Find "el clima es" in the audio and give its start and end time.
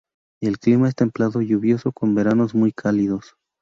0.41-0.95